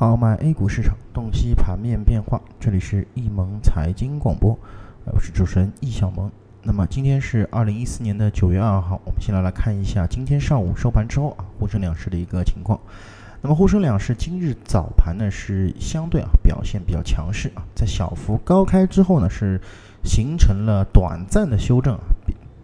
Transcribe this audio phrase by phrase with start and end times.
[0.00, 2.40] 好，买 A 股市场，洞悉盘面变化。
[2.60, 4.56] 这里是易盟财经广播，
[5.06, 6.30] 我是主持人易小萌。
[6.62, 12.78] 那么今天是二零一四年的九月二号，我们先来来看一下今天上午收盘之后啊，沪深两市的一个情况。
[13.42, 19.60] 那么沪深两市今日早盘呢是相对啊表现比较强势啊，在小幅高开之后呢是
[20.04, 22.02] 形成了短暂的修正啊。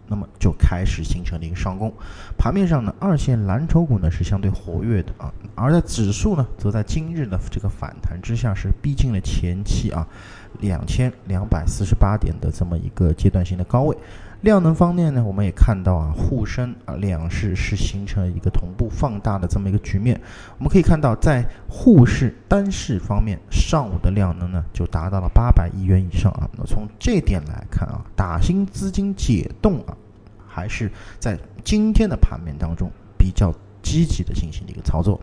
[0.07, 1.91] 那么就开始形成了一个上攻，
[2.37, 10.07] 盘面上呢，二线蓝筹股呢是相对活跃的啊，而在指数呢，则在今日的这个反弹之下，是逼近了前期啊
[10.59, 13.97] 两千两百四十八点的这么一个阶段性的高位。
[14.41, 20.19] 量能方面呢，我们也看到啊，沪深啊两市是形成了一个同步放大的这么一个局面。
[20.57, 26.47] 我们可以看到，在沪市单市方面，上午的量能呢就达到了八百亿元以上啊。
[26.57, 29.97] 那从这点来看啊，打新资金解冻啊，
[30.47, 35.19] 还是在今天的盘面当中比较积极的进行的一个操作。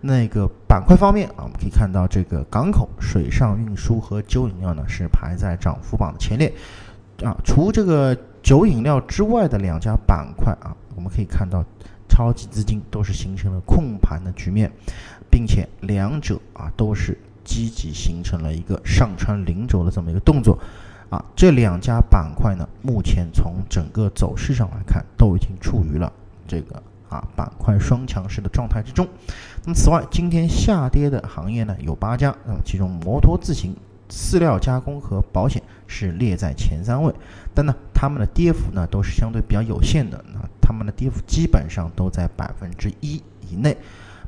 [0.00, 6.52] 那个板块方面啊，我们可以看到这个港口、水上运输和酒饮料呢是排在涨幅榜的前列
[7.22, 7.34] 啊。
[7.44, 8.16] 除这个
[8.46, 11.64] 酒饮料之外的两家板块啊，我们可以看到，
[12.08, 14.70] 超级资金都是形成了控盘的局面，
[15.28, 20.56] 并且两者啊都是积极形成了一个上穿零轴的这么一个动作，
[21.10, 26.12] 啊，这两家板块呢，目前从整个走势上来看，都已经处于了
[26.46, 29.08] 这个啊板块双强势的状态之中。
[29.64, 33.74] 那么此外，今天下跌的行业呢有八家，那么其中摩托自行。
[34.08, 37.12] 饲料加工和保险是列在前三位，
[37.54, 43.76] 但呢，他们的跌幅呢都是相对比较有限的，那他们的跌幅基本上都在百分之一以内。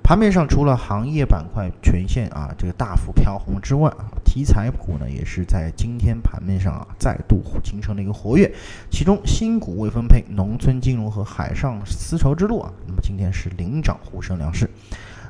[0.01, 8.51] 盘面上除了行业板块全线啊这个大幅飘红之外啊，题材股呢也是在今天盘面上啊再度形成了一个活跃，
[8.91, 14.71] 其中新股未分配、农村金融和海上丝绸之路啊，那么今天是领涨沪深两市。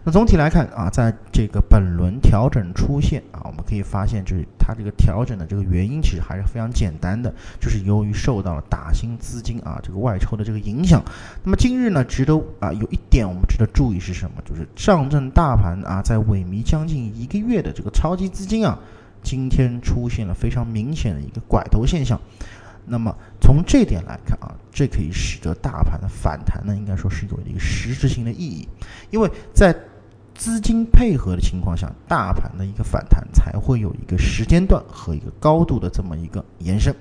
[0.04, 11.02] 那总体来看啊，在这个本轮调整出现啊，我们可以发现，就是它这个调整的这个原因其实还是非常简单的，就是由于受到了打新资金啊这个外抽的这个影响。
[11.42, 14.40] 那么今日呢，值得啊有一点我们值得注意是什么？
[14.44, 18.78] 就是上证大盘啊，在萎靡将近一个月的这个超级资金啊，
[19.22, 22.18] 今天出现了非常明显的一个拐头现象。
[22.90, 28.66] 那么从这点来看啊，这可以使得大盘的反弹呢，应该说是有一个实质性的意义，
[29.10, 29.76] 因为在
[30.38, 36.94] 资金配合的情况下，大盘的一个反弹才会有一个时间段和一个高度的这么一个延伸。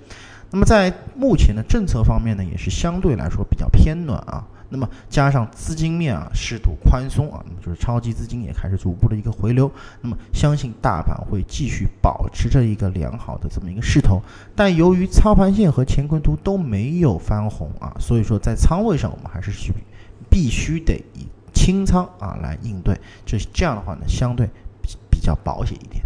[0.50, 4.44] 那么在目前的政策方面呢，也是相对来说比较偏暖啊。
[4.70, 9.72] 那么加上资金面啊适度宽松啊，那么就是超级资金也开始逐步的一个回流。
[10.02, 14.20] 那么相信大盘会继续保持着一个良好的这么一个势头。
[14.56, 19.72] 但由于操盘线和乾坤图都没有翻红啊，所以说在仓位上我们还是需
[20.30, 22.96] 必须得以清仓啊来应对。
[23.26, 24.48] 这这样的话呢，相对
[25.10, 26.04] 比较保险一点。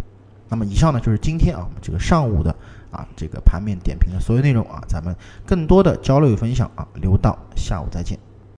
[0.48, 2.50] 那么以上呢就是今天啊我们这个上午的
[2.90, 5.14] 啊这个盘面点评的所有内容啊，咱们
[5.46, 8.18] 更多的交流与分享啊留到下午再见。